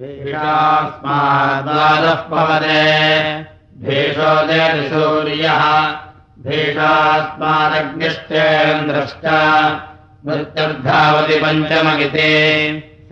[0.00, 3.42] भीषास्माद्वादः पवते
[3.82, 5.94] भीषोदयति सूर्यः।
[6.38, 9.24] भीषास्मादग्निश्चेन्द्रश्च।
[10.26, 12.32] मृत्यर्धावति पञ्चमगिते।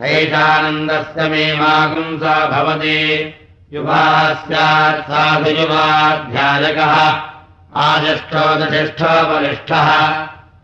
[0.01, 3.35] सैषानन्दस्य मे मागुंसा भवति।
[3.73, 7.21] युवा स्यात् साधु युवाध्यायकः
[7.77, 9.89] आदिष्ठोदशिष्ठोपरिष्ठः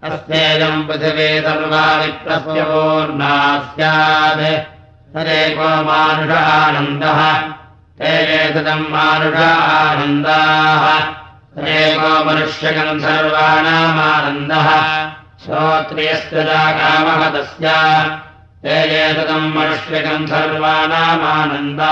[0.05, 4.80] अस्येयम् पृथिवे सर्वाविप्रस्योर्ना स्यात्
[5.15, 7.21] तदेको मानुष आनन्दः
[7.99, 10.85] ते एतदम् मानुष आनन्दाः
[11.55, 14.69] तदेको मनुष्यकम् सर्वाणामानन्दः
[15.45, 16.45] श्रोत्रियस्य
[16.81, 17.73] कामः तस्य
[18.63, 21.91] ते एतदम् मनुष्यकम् सर्वाणामानन्दाः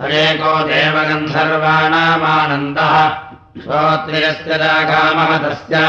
[0.00, 2.96] सरेको देवगम् सर्वाणामानन्दः
[3.62, 4.58] श्रोत्रियस्य
[4.90, 5.84] कामः तस्य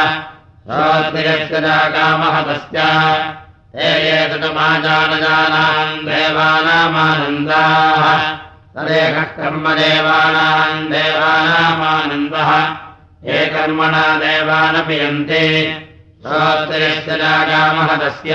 [0.67, 2.79] श्रोत्रियस्य कामः तस्य
[3.79, 8.05] हे एतदमाजानजानाम् देवानामानन्दाः
[8.77, 12.53] तदेकः कर्मदेवानाम् देवानामानन्दः
[13.25, 14.97] ये कर्मणा देवानपि
[16.23, 18.35] श्रोत्रियस्य जागामः तस्य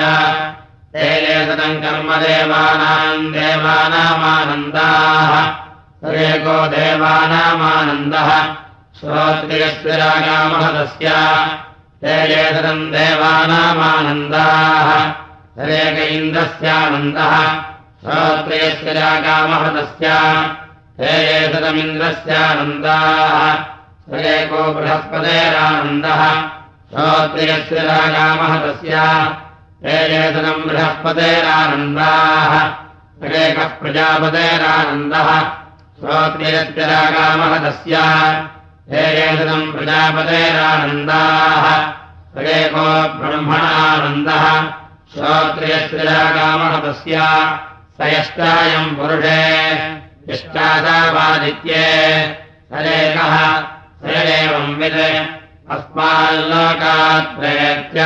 [0.94, 5.31] ते एतदम् कर्मदेवानाम् देवानामानन्दाः।
[6.02, 8.30] तदेको देवानामानन्दः।
[9.00, 11.09] श्रोत्रियस्य रागामः तस्य
[12.02, 14.89] ते एतदम् देवानामानन्दाः।
[15.58, 17.61] तदेक इन्द्रस्यानन्दः।
[18.02, 20.08] श्रोत्रियस्य रागामः तस्य
[21.00, 23.75] हे एतदमिन्द्रस्यानन्दाः
[24.09, 26.23] सरेको बृहस्पतेरानन्दः
[26.89, 28.95] श्रोत्रियस्य रागामः तस्य।
[29.86, 30.31] हे
[30.67, 32.53] बृहस्पतेरानन्दाः
[33.20, 35.40] सरेकः प्रजापतेरानन्दः
[36.00, 37.96] श्रोत्रियस्य रागामः तस्य।
[38.91, 41.66] हे एतदम् प्रजापतेरानन्दाः
[42.35, 42.85] सरेको
[43.19, 44.63] ब्रह्मणानन्दः
[45.13, 47.16] श्रोत्रियस्य रागामः तस्य।
[47.97, 49.46] स यष्टायम् पुरुषे।
[50.29, 51.85] यष्टादावादित्ये
[52.74, 53.75] सरेकः
[55.73, 58.01] अस्माल्लोकात् प्रेत्य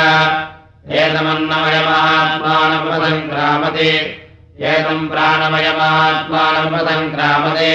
[0.99, 3.89] एतमन्नमयमात्मानमसङ्क्रामति
[4.69, 7.73] एतम् प्राणमयमात्मानमसङ्क्रामति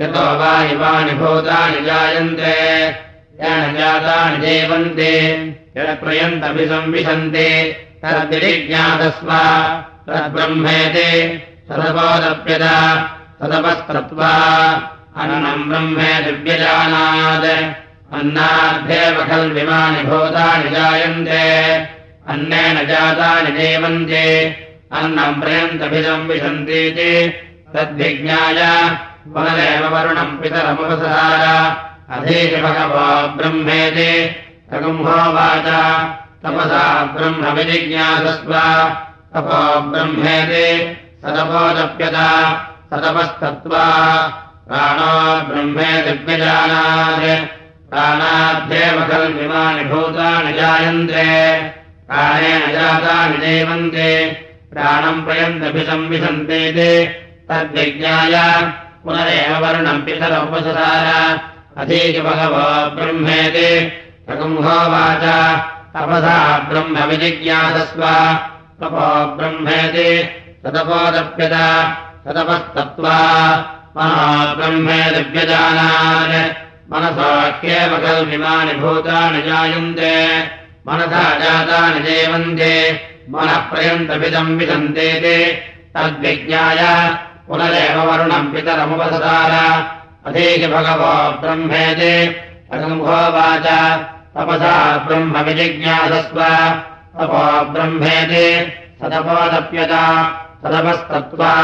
[0.00, 2.54] यतो वा इवानि भूतानि जायन्ते
[3.40, 5.12] येन जातानि जीवन्ति
[5.76, 7.48] यत्प्रयन्तभिसंविशन्ति
[8.02, 9.30] तद्विजिज्ञातस्व
[10.08, 11.10] तद्ब्रह्मेति
[11.68, 12.64] तदपोदप्यत
[13.40, 14.32] तदपस्तत्वा
[15.22, 17.48] अन्नम् ब्रह्मे दिव्यजानात्
[18.16, 21.42] अन्नाद्येव खल्विमानि भूतानि जायन्ते
[22.32, 24.26] अन्नेन जातानि जीवन्ति
[25.00, 27.12] अन्नम् प्रयन्तभिसंविशन्तीति
[27.74, 28.60] तद्विज्ञाय
[29.34, 31.42] पुनरेव वरुणम् पितरमुपसहार
[32.10, 34.12] अधीश भगवो ब्रह्मेति।
[34.72, 35.68] तगुम्होवाच
[36.42, 38.52] तपसा ब्रह्म विजिज्ञासस्व
[39.34, 40.96] तपो ब्रह्मेति।
[45.48, 47.46] ब्रह्मे दिव्यजानात्
[47.90, 51.58] प्राणाद्येव खल्विमानि भूतानि जायन्ते।
[52.08, 54.36] प्राणेन जातानि जीवन्ति
[54.72, 57.06] प्राणम् प्रयन्तभिसंविशन्तीति।
[57.48, 58.34] तद्विज्ञाय
[59.06, 60.02] पुनरेव वर्णम्
[61.78, 63.84] अधीति भगवो ब्रह्मेति।
[64.26, 65.24] प्रगुम्होवाच
[65.94, 68.00] तपसा ब्रह्म विजिज्ञासस्व।
[68.80, 70.22] तपो ब्रह्मेति।
[72.26, 73.18] तदपस्तत्त्वा
[73.96, 74.92] महाब्रह्मेदिव्यजानान्
[76.92, 80.42] मनसाख्येव कल्मिमानि भूतानि जायन्ते।
[80.88, 83.00] मनसा जातानि जीवन्ते
[83.30, 85.52] मनः प्रयन्तमिदम् विदन्ते
[85.94, 86.78] तद्विज्ञाय
[87.48, 89.52] पुनरेव वरुणम् पितरमुपसार
[90.26, 92.36] अधीहि भगवो ब्रह्मेति।
[92.72, 93.66] अगम्भोवाच
[94.34, 96.40] तपसा ब्रह्म विजिज्ञासस्व
[97.18, 98.72] तपो ब्रह्मेति।
[99.02, 99.92] सदपोदप्यत
[100.62, 101.54] सदपस्तत्त्वा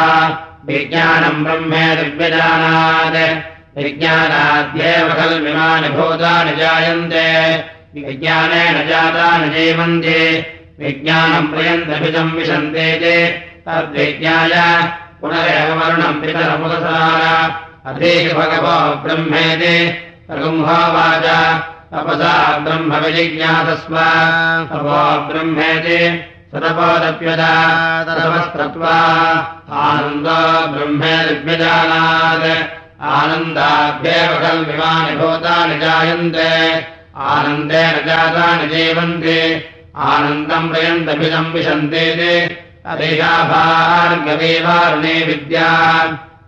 [0.67, 3.19] विज्ञानम् ब्रह्मेदिव्यजानात्
[3.79, 7.57] विज्ञानाद्येव खल्मिमानि भूतानि जायन्ते।
[8.07, 10.47] विज्ञानेन जातानि जीवन्ति।
[10.79, 13.27] विज्ञानम् प्रयन्तभिदम् विशन्ते
[13.67, 14.93] तद्विज्ञाय
[15.23, 17.51] पुनरेव वर्णम् पितरमुदसार
[17.87, 19.77] अधीहि भगवो ब्रह्मेति
[20.31, 21.27] रघुम्होवाच
[21.93, 23.97] तपसा ब्रह्म विजिज्ञासस्व
[24.71, 24.99] तपो
[25.29, 25.99] ब्रह्मेति
[26.53, 27.53] सदपोदप्यदा
[28.05, 28.97] तदपस्तत्त्वा
[29.87, 30.41] आनन्दो
[30.73, 32.47] ब्रह्मेदिव्यजानात्
[33.03, 34.33] आनन्दाभ्येव
[35.83, 36.51] जायन्ते।
[37.17, 39.41] आनन्देन जातानि जीवन्ति।
[39.97, 42.05] आनन्दम् प्रयन्तभिदम् विशन्ते
[42.91, 44.33] अदेशाभार्गवीवारुणे
[45.27, 45.69] विद्या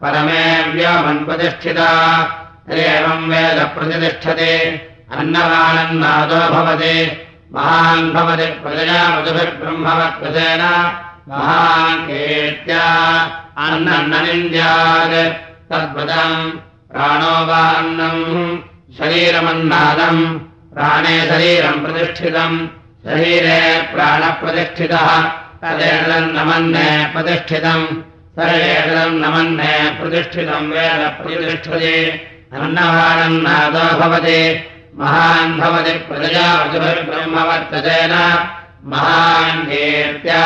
[0.02, 0.44] परमे
[0.75, 1.90] व्योमन्प्रतिष्ठिता
[2.75, 4.54] एवम् वेद प्रतिष्ठते।
[5.19, 6.96] अन्नवानन्नादो भवति
[7.54, 10.62] महान् भवति प्रजया मधुभिर्ब्रह्मवत्कृतेन
[11.31, 12.86] महान् कीर्त्या
[13.66, 15.16] अन्नन्ननिन्द्यात्
[15.70, 16.50] तद्वदम्
[16.90, 18.58] प्राणो वा अन्नम्
[18.98, 20.22] शरीरमन्नादम्
[20.75, 22.58] प्राणे शरीरम् प्रतिष्ठितम्
[23.06, 23.62] शरीरे
[23.94, 25.08] प्राणप्रतिष्ठितः
[25.64, 27.87] तदेतम् नमन्ने प्रतिष्ठितम्।
[28.37, 32.20] सरेतम् नमन्ने प्रतिष्ठितम् वेद प्रतिष्ठते।
[32.52, 38.14] अन्नवानन्नादो भवति। महान् भवति प्रजया वचुभिर्ब्रह्मवर्ततेन
[38.84, 40.44] महान् कीर्त्या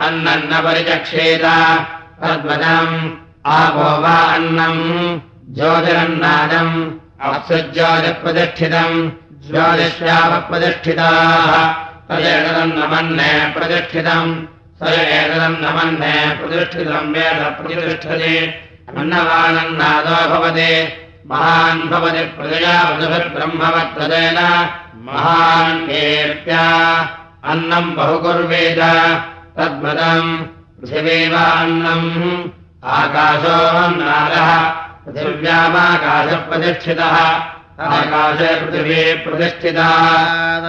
[0.00, 1.44] अन्नन्न परिचक्षेत।
[2.22, 3.10] तद्वदम्
[3.46, 5.20] आपो वा अन्नम्।
[5.54, 6.90] ज्योतिरन्नादम्
[7.22, 9.10] अप्सुज्योतिप्रतिष्ठितम्।
[9.50, 14.46] ज्योतिष्यावप्रतिष्ठिताः तदेतदम् नमन्ने प्रतिष्ठितम्।
[14.82, 18.60] स एतदम् नमन्ने प्रतिष्ठितम् वेद प्रतिष्ठते।
[18.98, 20.88] अन्नवानन्नादो भवति।
[21.26, 26.64] महान् भवति प्रजया वधुभिर्ब्रह्मवत्तदेन महान् कीर्त्या
[27.44, 28.80] अन्नम् बहुकुर्वेद।
[29.56, 30.46] तद्वदम्
[30.80, 32.48] पृथिवीवान्नम्।
[32.84, 34.74] आकाशोऽन्नादः
[35.04, 39.88] पृथिव्यामाकाशप्रतिष्ठितः आकाशे पृथिवी प्रतिष्ठिता।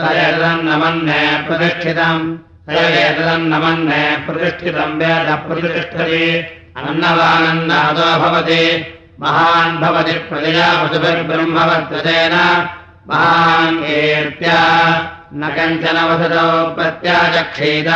[0.01, 2.37] स एतदन्नमन्ने प्रतिष्ठितम्।
[2.69, 6.39] स एतदन्नमन्ने प्रतिष्ठितम् वेद प्रतिष्ठति।
[6.77, 12.35] अन्नवानन्नादो भवति। महान् भवति प्रजया वसुभिर्ब्रह्मवर्ततेन
[13.09, 14.61] महान् कीर्त्या
[15.33, 17.87] न कञ्चन वसतौ प्रत्याचक्षीत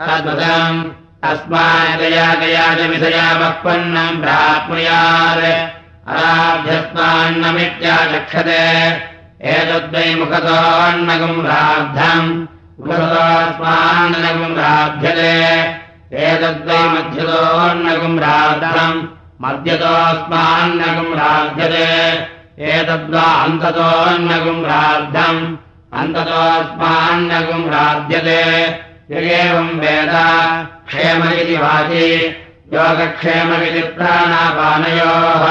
[0.00, 0.90] तद्वदम्
[1.24, 8.62] अस्मादया गया च विषयावक्पन्नम् प्राप्नुयात् अराध्यस्मान्नमित्याचक्षते
[9.50, 12.30] एतद्वै मुखतोऽन्नगम् राद्धम्
[12.86, 15.34] मुखतोऽस्मान्नगम् राध्यते
[16.28, 19.04] एतद्वै मध्यतोऽन्नगम् राद्धम्
[19.44, 21.86] मध्यतोऽस्मान्नगम् राध्यते
[22.70, 25.40] एतद्वा अन्ततोऽन्नगम् राद्धम्
[26.00, 28.42] अन्ततोऽस्मान्नगम् राध्यते
[29.14, 30.12] यगेवम् वेद।
[30.88, 32.08] क्षेम इति वाचि।
[32.74, 35.44] योगक्षेममिति प्राणापानयोः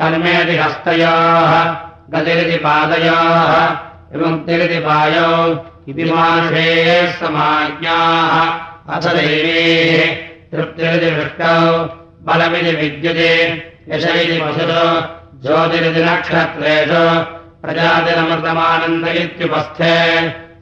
[0.00, 1.52] कर्मेति हस्तयोः
[2.12, 3.54] गतिरिति पादयोः
[4.12, 5.30] विमुक्तिरिति पायौ
[5.90, 6.68] इति मानुषे
[7.20, 8.34] समाज्ञाः
[8.96, 10.14] अथ दैवीः
[10.52, 11.56] तृप्तिरिति वृष्टौ
[12.28, 13.34] बलमिति विद्युते
[13.90, 14.86] यश इति वसुतो
[15.44, 17.04] ज्योतिरिति नक्षत्रेषु
[17.62, 19.94] प्रजातिरमृतमानन्द इत्युपस्थे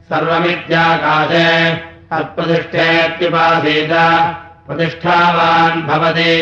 [0.09, 1.47] सर्वमित्याकाशे
[2.11, 3.93] तत्प्रतिष्ठेत्युपासीत
[4.67, 6.33] प्रतिष्ठावान् भवति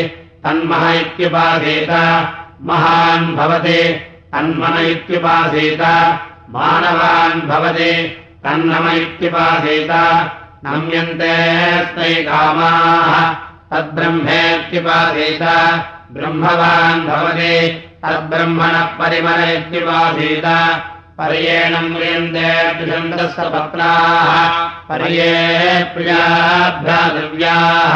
[0.44, 1.92] तन्मह इत्युपासीत
[2.66, 3.82] महान् भवति
[4.34, 5.82] तन्मन इत्युपासीत
[6.54, 7.92] मानवान् भवति
[8.44, 9.92] तन्नम इत्युपासीत
[10.66, 11.36] नम्यन्ते
[11.90, 13.12] स्मै कामाः
[13.72, 15.44] तद्ब्रह्मेत्युपासीत
[16.16, 17.54] ब्रह्मवान् भवति
[18.04, 20.48] तद्ब्रह्मणः परिमल इत्युपासीत
[21.20, 22.50] पर्येणम् म्रियन्ते
[23.54, 24.34] पत्नाः
[24.90, 25.32] पर्ये
[25.94, 27.96] प्रियाभ्रातृव्याः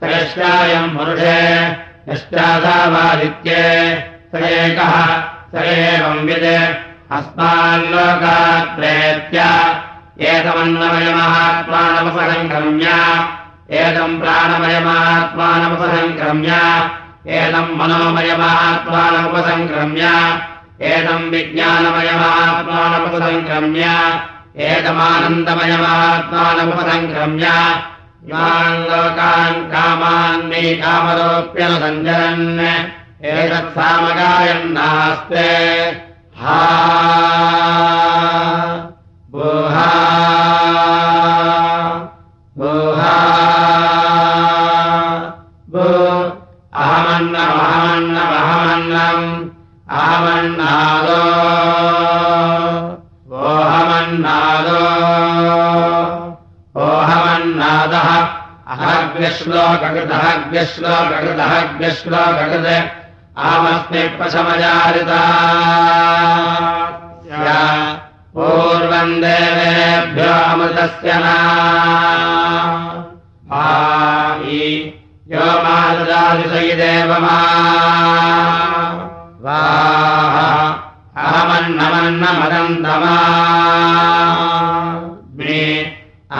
[0.00, 1.42] स यश्चायम् पुरुषे
[2.08, 3.62] यश्चादावादित्ये
[4.30, 4.94] स एकः
[5.52, 6.50] स एवम् विद्
[7.16, 9.38] अस्माल्लोकात् प्रेत्य
[10.30, 12.88] एतमन्नमयमात्मानमपसङ्क्रम्य
[13.80, 16.52] एतम् प्राणमयमात्मानमुपसङ्क्रम्य
[17.38, 20.04] एतम् मनोमयमात्मानमुपसङ्क्रम्य
[20.92, 23.84] एतम् विज्ञानमयमात्मानमुपसङ्क्रम्य
[24.70, 27.46] एतमानन्दमयमात्मानमुपसङ्क्रम्य
[28.26, 32.58] इमान् लोकान् कामान् मे कामरोप्यनुसञ्जरन्
[33.24, 35.50] एतत्सामगायन्नास्ते
[36.36, 36.60] हा।
[39.30, 39.90] भूहा
[42.58, 43.14] भूहा
[45.70, 45.86] भू
[46.82, 49.50] अहमन्नमहमन्नमहमन्नम्।
[49.90, 51.22] अहमन्नादो।
[53.36, 55.05] ओहमन्नादो
[57.86, 58.08] ओहमन्नादः
[58.74, 62.66] अहग्श्लोककृतः ग्यश्लोककृतः ग्यश्लोककृत
[63.36, 65.20] अहमस्मि प्रशमजारिता
[68.34, 71.10] पूर्वम् देवेभ्यो अमृतस्य
[73.46, 74.62] नायि
[75.32, 75.46] यो
[79.44, 79.60] वा
[81.26, 83.16] अहमन्नमन्नमदन्तमा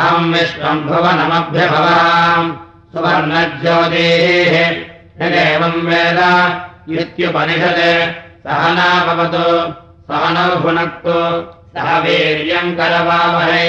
[0.02, 2.48] अहम् विश्वम् भुवनमभ्यभवाम्
[2.92, 4.54] सुवर्णज्योतिः
[5.20, 6.20] यदेवम् वेद
[7.00, 7.82] इत्युपनिषत्
[8.44, 9.46] सह नाभवतु
[10.08, 10.46] सह नौ
[11.74, 13.68] सह वीर्यम् करवावहै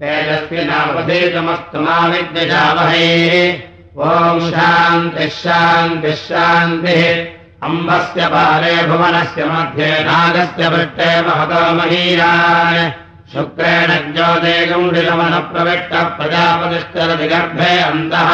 [0.00, 3.06] तेजस्विनावधीतमस्तु मा विद्विषावहै
[4.06, 7.02] ॐ शान्तिः शान्तिः शान्तिः।
[7.66, 13.03] अम्बस्य पारे भुवनस्य मध्ये नागस्य वृत्ते महतो महीयान्
[13.34, 18.30] शुक्रेण ज्योतिगुण्डिलमनप्रविष्टः प्रजापतिश्चरति गर्भे अन्तः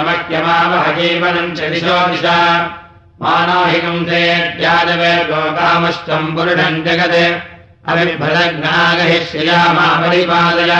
[0.00, 2.66] मह्यमावह जीवनम् च दिशो दिशा।
[3.22, 4.06] मानाहिकम्
[6.36, 7.40] पुरुषम् जगत्।
[7.90, 10.72] अविभ्रदज्ञागहि श्रियामापरिपादय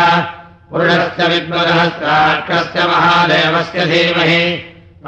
[0.71, 4.57] पुरुषस्य विद्मदहस्राक्षस्य महादेवस्य धीमहि।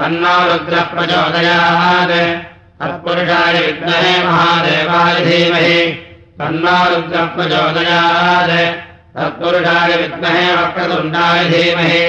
[0.01, 2.43] तन्नो रुद्रः प्रचोदयात्
[2.81, 5.93] तत्पुरुषाय विद्महे महादेवाय धीमहि।
[6.39, 12.05] तन्नो रुद्रः प्रचोदयात् तत्पुरुषाय विद्महे वक्रतुण्डाय धीमहि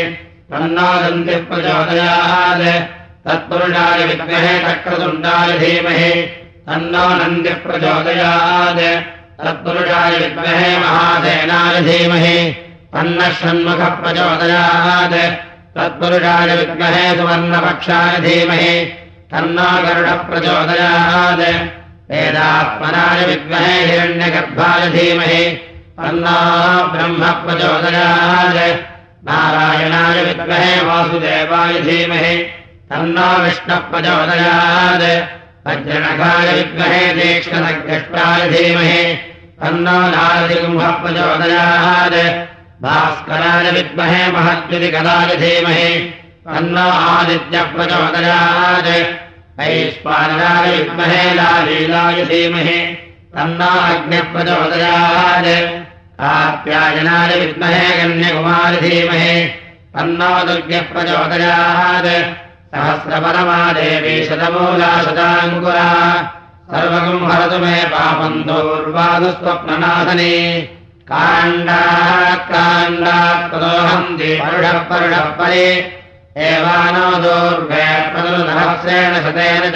[0.51, 2.63] तन्नो दन्तिः प्रचोदयात्
[3.25, 6.13] तत्पुरुषाय विद्महे चक्रतुण्डाय धीमहि
[6.67, 8.79] तन्नो नन्दिः प्रचोदयात्
[9.43, 12.37] तत्पुरुषाय विद्महे महासेनाय धीमहि
[12.95, 15.17] तन्नः षण्मुखः प्रचोदयात्
[15.75, 18.73] तत्पुरुषाय विद्महे सुवर्णपक्षाय धीमहि
[19.33, 21.45] तन्नो गरुडः प्रचोदयात्
[22.13, 25.43] वेदात्मनाय विद्महे हिरण्यगर्भाय धीमहि
[25.99, 28.79] तन्नो ब्रह्म प्रचोदयात्।
[29.25, 32.49] नारायणाय विद्महे वासुदेवाय धीमहि।
[32.89, 35.23] तन्नो विष्णः प्रचोदयात्।
[35.67, 39.17] वज्रणकाय विद्महे दीक्षणकृष्णाय धीमहि।
[39.61, 42.47] तन्नो नारसिंहः प्रचोदयात्।
[42.83, 46.13] भास्कराय विद्महे महद्विकलाय धीमहि।
[46.45, 49.13] तन्नो आदित्यप्रचोदयात्
[49.59, 52.97] वैश्वानराय विद्महे लालीलाय धीमहि।
[53.35, 55.82] तन्नो अग्निप्रचोदयात्
[56.19, 59.53] आप्यायनाय विद्महे कन्यकुमार धीमहि
[59.95, 62.35] तन्नो दुर्गप्रचोदयात्
[62.75, 65.89] सहस्रपरमा देवी शतमूला शताङ्कुरा।
[66.71, 70.61] सर्वकम् हरतु मे पापम् दूर्वादुस्वप्ननाथने।
[71.11, 75.97] काण्डात् काण्डात् परोहन्ति परुषः परुषः परे।
[76.37, 79.75] एवानो दूर्वे प्रदनुसहस्रेण शतेन च।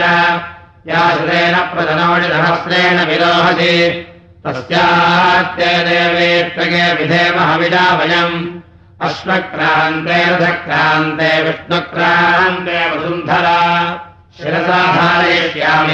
[0.87, 4.06] या शतेन प्रदनोडिसहस्रेण विरोहति
[4.45, 8.59] तस्यात्ते देवेत्तके विधेमहविदा वयम्।
[9.01, 13.87] अश्वक्रान्ते रथक्रान्ते विष्णुक्रान्ते वसुन्धरा।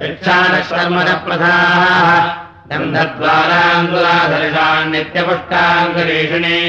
[0.02, 2.08] यक्षानशर्मदप्रधाः
[2.70, 6.60] गन्धद्वारान्दुराधर्षान् नित्यपुष्टाङ्गरीषिणे।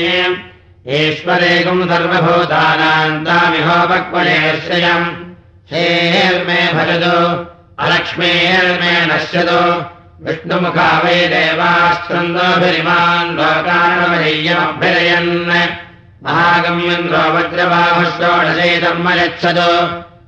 [0.99, 5.07] ईश्वरेकम् सर्वभूतानाम् तामिहोपक्वलेश्रयम्
[5.71, 7.17] हेर्मे भजतु
[7.85, 9.61] अलक्ष्मीर्मे नश्यतु
[10.23, 15.31] विष्णुमुखा वै देवाश्चन्दोभिरिमान् लोकानवरीयमभ्यरयन्
[16.25, 19.71] महागम्यन्द्रो वज्रबाहुषोडशैतम् यच्छतु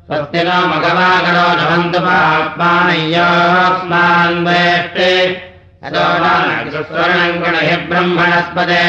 [0.08, 5.12] स्वस्ति नो मघवागणो नवन्तु पात्मानय्योऽस्मान् वेष्टे।
[5.84, 8.88] स्वर्णम् गणहि ब्रह्मणस्पदे।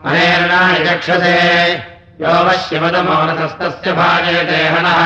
[0.05, 1.39] मनेर्णानि चक्षसे
[2.21, 4.99] यो वश्यमदमोनतस्तस्य भाजयते हनः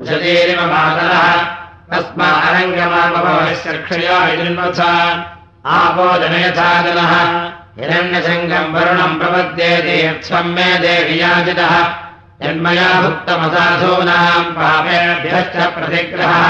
[0.00, 1.26] उषतीरिव मातरः
[1.90, 4.92] तस्मारङ्गमामभवश्चक्षया इन्वथा
[5.76, 7.12] आपो जनयथादनः
[7.78, 11.74] हिरण्यसङ्गम् वरुणम् प्रपद्येतीर्थम् मे देवि याचितः
[12.46, 16.46] यन्मया भुक्तमसाधूनाम् पापेभ्यश्च प्रतिग्रहः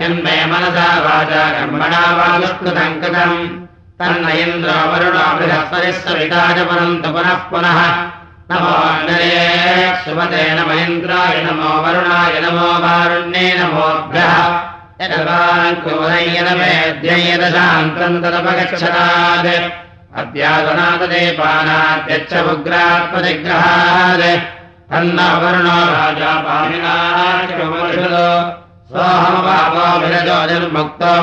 [0.00, 3.36] यन्मे मनसा वाचा कर्मणा वा दुष्कृतम् कृतम्।
[3.98, 5.96] तन्न इन्द्रो वरुणो बृहस्पतिः
[6.54, 7.78] च परन्तु पुनः पुनः।
[11.46, 14.36] नमो वरुणाय नमो वारुण्ये नमोभ्यः
[17.32, 19.50] यदशान्तम् तदपगच्छतात्
[20.18, 24.24] अद्यादनाददेपानाद्यच्च उग्रात्मनिग्रहात्।
[24.90, 26.32] तन्न वरुणो राजा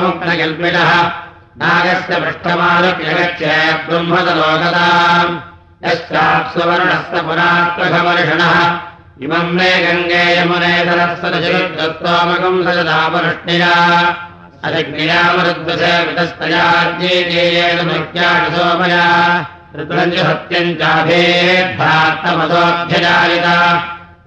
[0.02, 0.90] मुक्तकल्पिनः
[1.62, 3.42] नागस्य पृष्ठमानुक्यगच्छ
[3.86, 5.34] ब्रह्मतलोकताम्
[5.84, 8.56] यश्चाप्सुवर्णस्य पुरात्मखवर्षणः
[9.24, 10.24] इमम् मे गङ्गे
[20.26, 23.56] सत्यम् चाभेद्धात्तमसोऽभ्यजायिता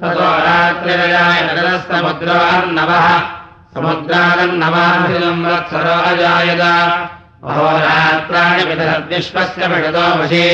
[0.02, 3.08] ततो रात्रिरजाय नगरस्तमुद्रान्नवः
[8.66, 10.48] पितरद्विश्वस्य विषतो वशी।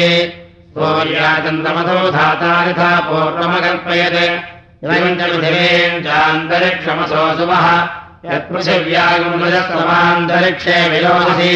[0.73, 7.87] सूर्याचन्द्रमसो धाता यथा पूर्वमकल्पयत्। इमम् च पृथिवीम् चान्तरिक्षमसो सुमः।
[8.25, 11.53] यत्पृथिव्यागुमृजस्तमान्तरिक्षे विलोदसी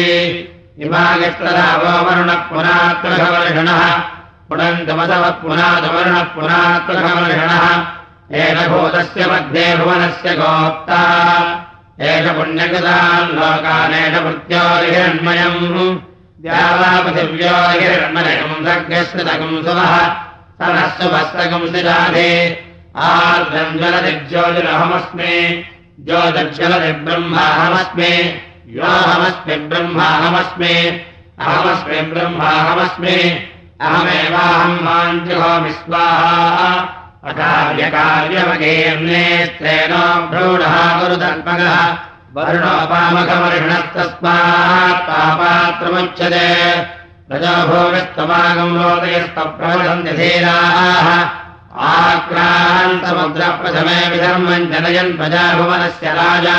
[0.80, 4.02] इमागस्तदावोवरुणः पुनात्मघवर्षणः
[4.48, 7.86] पुनन्तमसवः पुनादवर्णः पुनात्मघवर्षणः
[8.32, 11.00] एष भूतस्य मध्ये भुवनस्य गोप्ता।
[12.00, 15.98] एष पुण्यकृतान् लोकानेष मृत्योर्हिरण्मयम्
[16.44, 19.94] द्यावापृथिव्योर्हिरण्मयकम् सर्गस्कृतकम् सुवः
[20.58, 22.32] सरः सुभस्तकम् सिराधे
[22.96, 25.34] आर्द्रम् ज्वलदिज्योतिरहमस्मि
[26.00, 28.12] ज्योतिर्जलति ब्रह्माहमस्मि
[28.78, 30.74] योऽहमस्मि ब्रह्माहमस्मि
[31.44, 33.16] अहमस्मि ब्रह्माहमस्मि।
[33.84, 36.70] अहमेवाहम् माञ्जुहोमि स्वाहा
[37.30, 41.76] अकार्यकार्यमगेर्नेस्त्रेणो भ्रूणः गुरुदर्पगः
[42.36, 46.48] वर्णोपामखवर्षणस्तस्मात् पापात्रमुच्यते
[47.32, 51.08] रजोभोगस्तमागम् लोकयस्तप्रवदन्ति धीराः
[51.92, 56.58] आक्रान्तमुद्रप्रथमे विधर्मम् जनयन् प्रजाभुवनस्य राजा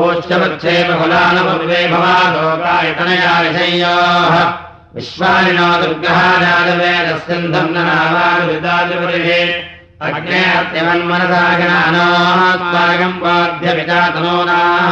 [0.00, 4.34] ओच्चवच्छे बहुलानपूर्वे भवालोकायतनया विषय्योः
[4.96, 9.40] विश्वानिनो दुर्गः जातवेदस्यन्धम् नामानुविदादिपरिहे
[10.06, 14.90] अग्ने अत्यवन्मनसागणानास्माकम् वाद्यविजातनोनाः।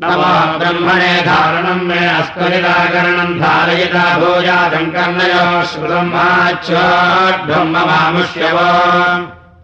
[0.00, 8.58] ब्रह्मणे धारणम् मे अस्त्वनिराकरणम् धारयिता भूयादम् कर्णयो श्रुतम् माच्योद्ब्रह्ममामुष्यव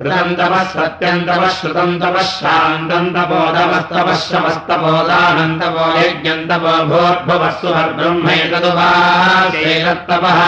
[0.00, 10.40] कृतन्तवः सत्यन्तवः श्रुतन्तवः शान्तन्तपोदवस्तवः शमस्तपोदानन्तपो यज्ञन्तपो भोद्भवस्सु ब्रह्मैतदुवासेतत्तपः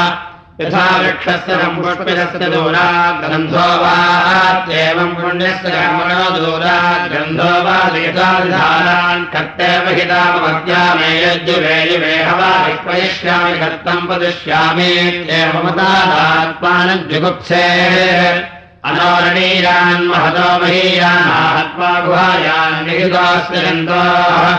[0.60, 11.76] यथा वृक्षस्य दूरात् ग्रन्थो वात्येवम् पुण्यस्य कर्मणो दूरात् ग्रन्थो वा देशान् कर्तेव हितामवद्या मे यज्जुवे
[11.90, 14.88] युवे हवा विक्वयिष्यामि कर्तम् पदिष्यामि
[15.40, 17.62] एवमतादात्मानम् जुगुप्से
[18.88, 21.70] अनोरणीयान् महतो महीयान्
[22.08, 24.50] गुहायान् निहितोऽस्य गन्धोः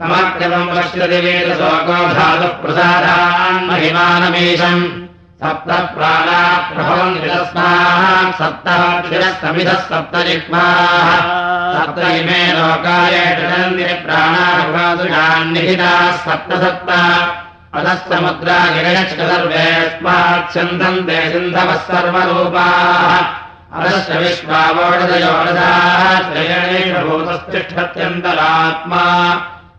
[0.00, 5.01] समक्रमम् पश्यति वेदशोको धातुः प्रसादान् महिमानमीशम्
[5.42, 6.40] सप्त प्राणा
[6.72, 8.34] प्रभवन्ति तस्मात्
[11.74, 16.90] सप्तः इमे लोकाय षडन्ति प्राणानिहिताः सप्त सप्त
[17.80, 23.16] अधः समुद्रा गिरयश्च सर्वेऽस्मात् छन्दन्ते सिन्धवः सर्वरूपाः
[23.80, 24.08] अधश्च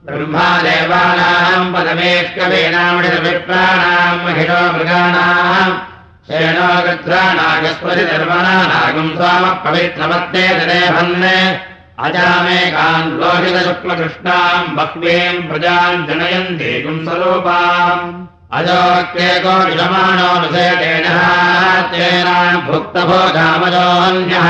[0.08, 5.78] ब्रह्मादेवानाम् पदमेष्कवेनामृतविप्राणाम् महिषो मृगाणाम्
[6.28, 11.24] शेनो गृध्राणागस्पति धर्मणानागम् स्वामः पवित्रमत्ते तदेभन्
[12.06, 18.06] अजामेकान् लोहितशुक्लकृष्णाम् बह्वीम् प्रजाम् जनयन्ति गुंसरूपाम्
[18.60, 21.08] अजोक्येको विषमाणोऽनुसेटेन
[21.94, 24.50] तेनान् भुक्तभोगामजोऽन्यः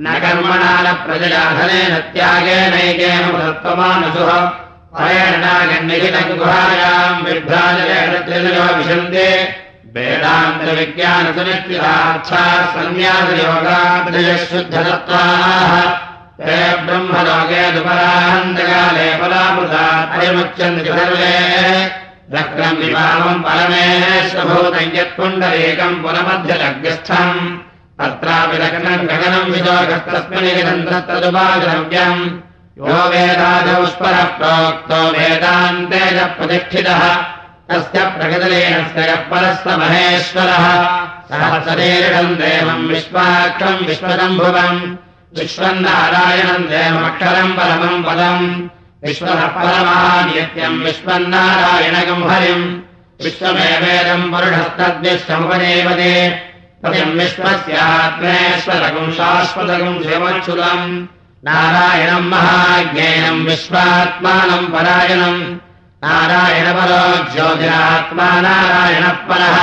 [0.00, 4.50] न कर्मणा न प्रजयाधनेन त्यागेनैकेन सत्त्वमानसुः
[4.98, 9.54] परेणागन्निहितम् गुहायाम् विभ्राजयो विशन्ते।
[9.94, 15.90] वेदान्तविज्ञानसुनिश्चितार्थाः सन्न्यासयोगाद्रयः शुद्धदत्ताः
[16.40, 21.34] ते ब्रह्मलोके दुपराहन्तकाले परामृतात् अयमुच्यन्ति सर्वे।
[22.32, 27.67] रक्रम् विवाहम् यत्पुण्डरीकम् पुनमध्यलग्रस्थम्
[28.00, 32.38] तत्रापि लग्नम् गगनम् विशोकस्तस्मिन् तत्तदुपाद्रव्यम्
[32.78, 37.16] यो स्परः प्रोक्तो वेदान्ते च प्रतिष्ठितः।
[37.68, 44.96] तस्य प्रगतलेनस्य यः परः स महेश्वरः। सहस्रेरिडम् देवम् विश्वाक्षम् विश्वदम्भुवम्
[45.38, 48.68] विश्वन्नारायणम् देवमक्षरम् परमम् पदम्।
[49.04, 52.80] विश्वः परमानित्यम् विश्वन्नारायणकम् हरिम्
[53.24, 56.47] विश्वमेवेदम् पुरुषस्तद्विश्वमुपदेवते
[56.83, 60.87] तदिम् विश्वस्यात्मेश्वरकम् शाश्वतकम् शिवच्छुलम्
[61.47, 65.41] नारायणम् महाज्ञेयम् विश्वात्मानम् परायणम्
[66.05, 69.57] नारायणपरो ज्योतिरात्मा नारायणः परः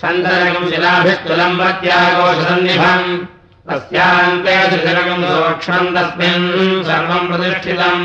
[0.00, 3.08] सन्दरकम् शिलाभिस्तुलम् प्रत्यागोषसन्निभम्।
[3.68, 6.48] तस्यान्ते सुजलकम् सूक्ष्मम् तस्मिन्
[6.88, 8.04] सर्वम् प्रतिष्ठितम्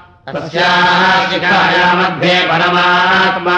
[0.29, 3.55] शिखाया मध्ये परमात्मा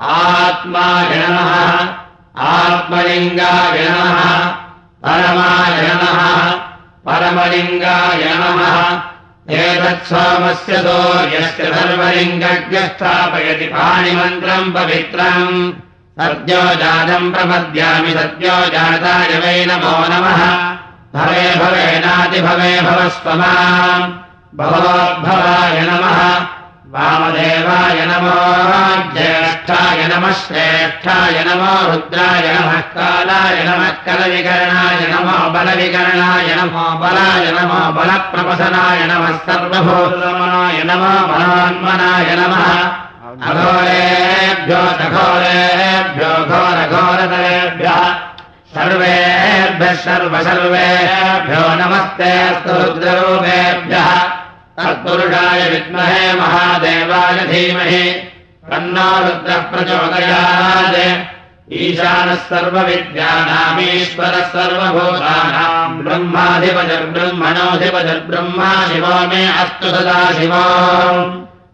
[0.00, 1.88] आत्माय नमः।
[2.38, 4.54] आत्मलिङ्गाय नमः।
[5.04, 6.52] परमाय नमः।
[7.08, 9.00] परमलिङ्गाय नमः।
[9.50, 15.72] एतत्सोमस्य सूर्यस्य सर्वलिङ्गज्ञस्थापयति पाणिमन्त्रम् पवित्रम्
[16.20, 20.40] सद्यो जातम् प्रपद्यामि सद्यो जाताय वै नमो नमः।
[21.14, 24.12] भवे भवेनातिभवे भवस्व माम्
[24.58, 26.18] भवोद्भवाय नमः।
[26.92, 28.36] वामदेवाय नमो
[29.14, 39.04] ज्येष्ठाय नमः श्रेष्ठाय नमो रुद्राय नमः कालाय नमः कलविकरणाय नमो बलविकरणाय नमो बलाय नमो बलप्रपसनाय
[39.10, 42.66] नमः सर्वभूतमनाय नमो मनान्मनाय नमः
[43.46, 48.00] अघोरेभ्यो सघोरेभ्यो घोरघोरतरेभ्यः
[48.74, 54.08] सर्वेभ्यः सर्वसर्वेभ्यो नमस्ते अस्तु रुद्ररूपेभ्यः
[54.78, 58.04] तत्पुरुषाय विद्महे महादेवाय धीमहि
[58.70, 60.98] तन्नो रुद्रः प्रचोदयात्।
[61.72, 70.64] ईशानः सर्वविद्यानामीश्वरः सर्वभूतानाम्। ब्रह्माधिपतिर्ब्रह्मणोऽधिपतिर्ब्रह्मा शिवो मे अस्तु सदा शिवो।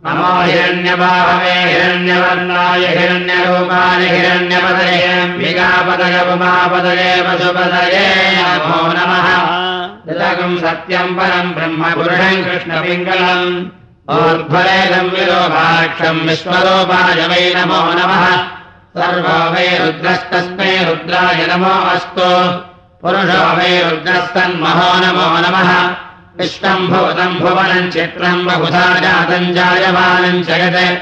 [0.07, 5.13] नमो हिरण्यबाहवे हिरण्यवर्णाय हिरण्यरूपाय हिरण्यपदये
[6.33, 8.09] उमापदये वसुपदये
[8.41, 9.27] नमो नमः।
[10.11, 13.57] ऋतकम् सत्यम् परम् ब्रह्म पुरुषम् कृष्णपिङ्गलम्
[14.17, 18.25] ऊर्ध्वरेदम् विलोभाक्षम् विश्वरूपाय वै नमो नमः।
[18.97, 22.31] सर्वो वै रुद्रस्तस्मै रुद्राय नमो अस्तु।
[23.03, 25.71] पुरुषो वै रुद्रस्तन्महो नमो नमः
[26.41, 30.99] विश्वम् भूतम् भुवनम् चित्रम् बहुधा जातम् जायमानम् जगत्।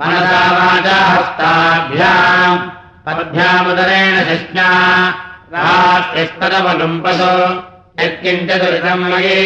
[0.00, 2.68] मनसा वाचा हस्ताभ्याम्
[3.06, 4.68] पद्भ्यामुदरेण शिष्णा
[5.54, 7.34] रात्रिस्तदवलुम्पसो
[8.02, 9.40] यत्किञ्चिदुरितम् मयि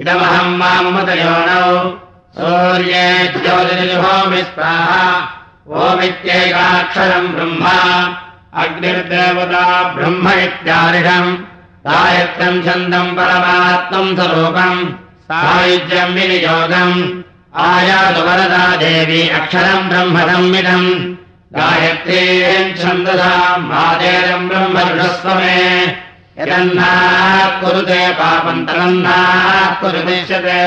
[0.00, 1.66] इदमहम् मामृतयोनौ
[2.37, 5.03] सूर्ये ज्योतिर्जुहोमि स्वाहा
[5.81, 7.75] ओमित्यैकाक्षरम् ब्रह्मा
[8.63, 9.61] अग्निर्देवता
[9.95, 11.29] ब्रह्म इत्यादिषम्
[11.87, 14.83] सायत्रम् छन्दम् परमात्मम् स्वरूपम्
[15.31, 16.99] सायुज्यम् विनियोगम्
[17.67, 20.91] आयातु वरदा देवी अक्षरम् ब्रह्म संविदम्
[21.57, 25.57] गायत्रीम् छन्दसाम् मातेरम् ब्रह्म दृढस्वमे
[26.43, 30.61] यदन्नाः कुरुते पापम् तदन्नाः कुरुदिश्यते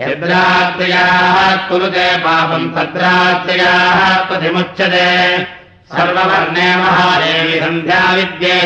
[0.00, 5.08] यद्रात्र्याः कुरुते पापम् तद्रात्र्याः प्रतिमुच्यते।
[5.92, 8.56] सर्ववर्णे महादेवि सन्ध्या विद्ये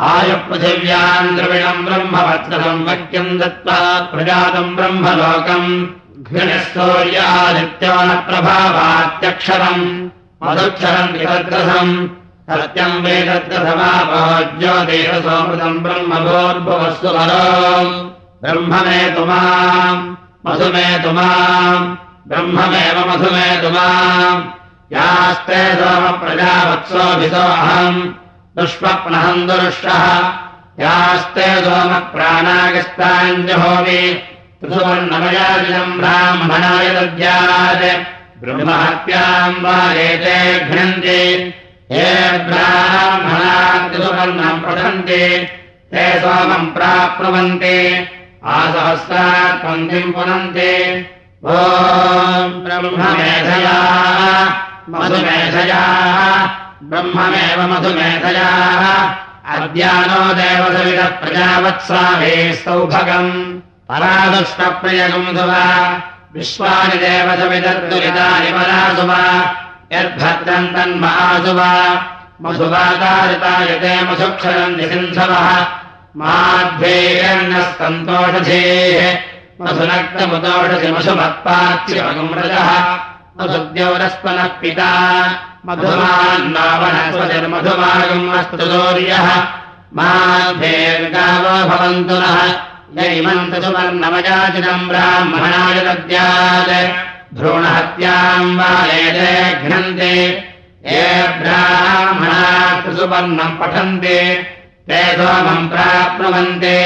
[0.00, 9.84] आयुपृथिव्याम् द्रविणम् ब्रह्मवत्सम् वक्यम् दत्त्वा प्रजातम् ब्रह्मलोकम् घृणस्तौर्यादित्यो न प्रभावात्यक्षरम्
[10.42, 11.94] मधुक्षरम्
[12.50, 13.02] सत्यम्
[19.30, 20.00] माम्
[20.46, 21.84] मधुमे तु माम्
[22.28, 24.42] ब्रह्ममेव मधुमे तु माम्
[24.96, 27.98] यास्ते सोमप्रजावत्सोऽभितो अहम्।
[28.56, 30.04] दुष्पप्नहम् दुरुष्टः।
[30.84, 34.02] यास्ते सोमप्राणागस्ताञ्जहोमि
[34.64, 37.84] सुवर्णमयाजिनम् ब्राह्मणाय दद्यात्।
[38.40, 41.20] ब्रह्महत्याम् वा एते घ्नन्ति
[41.92, 45.24] हे ब्राह्मणाग्निसुवर्णम् पठन्ति
[45.92, 47.78] ते सोमम् प्राप्नुवन्ति।
[48.44, 50.72] आसहस्रात् पङ्क्तिम् पुनन्ति।
[51.46, 51.50] ॐ
[52.64, 53.78] ब्रह्ममेधया
[54.90, 56.48] मधुमेधयाः
[56.82, 58.84] ब्रह्ममेव मधुमेधयाः।
[59.54, 65.64] अद्यानो देवसविदः प्रजावत्साभे सौभगम् परादुष्टप्रियगुंसुवा
[66.34, 69.22] विश्वानि देवसविदर्दुरितानि परासुवा
[69.92, 71.70] यद्भद्रम् तन्महासुवा
[72.42, 75.48] मधुवातारितायते मधुक्षरम् निसिन्धवः
[76.20, 79.04] माध्वेयर्णः सन्तोषधेः
[79.60, 82.70] मधुनक्तमुदोषसि मधुमत्पात्र्यमगुमृजः
[83.38, 84.90] मधुद्यौरस्पनः पिता।
[85.66, 89.26] मधुमान्नावनस्पतिर्मधुमागम् अस्तु दौर्यः
[89.96, 92.38] माध्वेर्गावो भवन्तु नः
[92.96, 96.72] यैमन्त सुवर्णमयाचितम् ब्राह्मणाय दद्यात्
[97.36, 99.32] भ्रूणहत्याम् वा एते
[99.62, 100.14] घ्नन्ति
[100.92, 101.06] ये
[101.40, 104.18] ब्राह्मणात् सुवर्णम् पठन्ति
[104.88, 106.78] ते सोमम् प्राप्नुवन्ति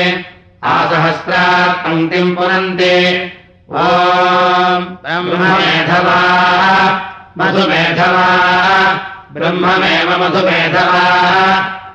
[0.73, 2.95] आसहस्रात् पङ्क्तिम् पुनन्ति
[5.05, 6.21] ब्रह्ममेधवा
[7.39, 8.29] मधुमेधवा
[9.35, 11.03] ब्रह्ममेव मधुमेधवा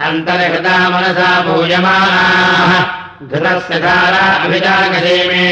[0.00, 2.72] अन्तर्हृता मनसा पूयमानाः
[3.26, 5.46] घृतस्य धारा अभिजागसेमे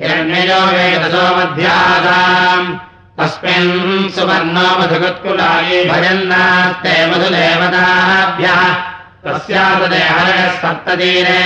[0.00, 2.78] हिरण्ययो वेदसो मध्यासाम्
[3.18, 8.74] तस्मिन् सुवर्णो मधुगुत्कुलाये भजन्नास्ते मधुदेवताभ्यः।
[9.24, 11.42] तस्यादेहरः सप्ततीरे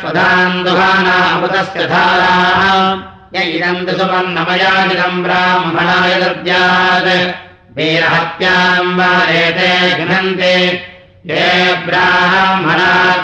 [0.00, 2.94] स्वधान्दुहानामृतस्य धाराः।
[3.34, 7.36] य इदम् तु सुवर्णमयाजिदम् ब्राह्मणाय दद्यात्।
[7.76, 10.80] वीरहत्याम् वा एते घ्नन्ति
[11.28, 11.46] ये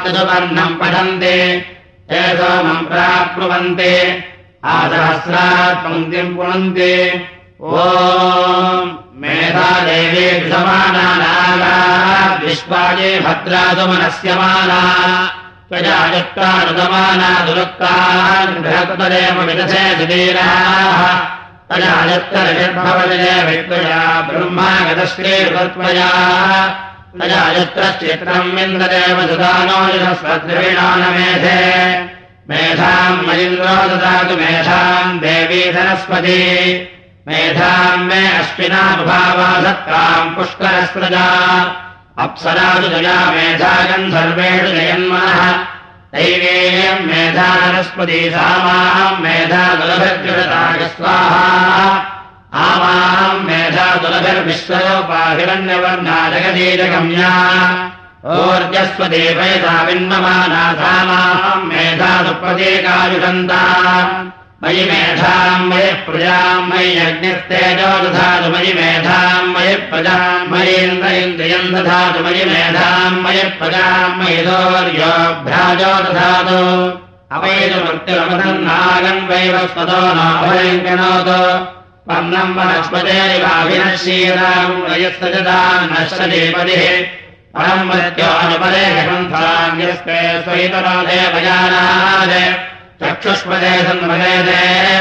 [0.05, 1.37] सुवर्णम् पठन्ति
[2.11, 3.95] ते सोमम् प्राप्नुवन्ति
[4.73, 6.95] आसहस्रात् पङ्क्तिम् पुनन्ति।
[7.63, 7.85] ओ
[9.23, 11.77] मेधादेवी समानानागा
[12.43, 14.81] विश्वाये भद्रासुमनस्यमाना
[15.69, 21.01] त्वजायुक्तानुगमाना दुरुक्तान्बृहत्पदेव विदधे सुधीराः
[21.71, 24.03] तजायुक्तरषद्भवजय वित्वया
[27.17, 31.59] ब्रह्मागतश्रीर्वत्वया तजायुक्तश्चित्रम् इन्द्रदेव सुदानो यशस्वद्रवीणानमेधे
[32.51, 36.89] मेधाम् मयिन्द्रो ददातु मेधाम् देवी सरस्वती।
[37.29, 41.27] मेधाम् मे अश्विनानुभावासत्ताम् पुष्करस्रजा।
[42.19, 45.59] अप्सरासु जया मेधागम् सर्वेषु जयन्मनः।
[46.15, 52.12] दैवेयम् मेधानस्पती सा माम् मेधादुलभिर्जुषतागस्वाहा
[52.61, 57.31] आमाम् मेधादुलभिर्विश्वयोपाहिरण्यवर्णा जगदीजगम्या
[58.33, 63.63] ऊर्जस्वदेवयता विन्ममाना सा माम् मेधादुप्रतीकायुषन्ता
[64.63, 72.45] मयि मेधाम् मयि प्रजाम् मयि यज्ञस्तेजो दधातु मयि मेधाम् मयि प्रजाम् मयीन्द्र इन्द्रियम् दधातु मयि
[72.53, 76.61] मेधाम् मयि प्रजाम् मयि दोर्योऽभ्राजो दधातु।
[77.37, 80.03] अवैतु मृत्युरमधन्नागम् वैव स्वतो
[80.87, 81.41] गणोतु
[89.07, 92.33] ग्रन्थान्यस्ते स्वैतरो देवयानाद
[93.01, 94.33] चक्षुष्पदे सन्मदे